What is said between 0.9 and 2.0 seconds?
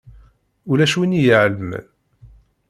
win i iɛelmen.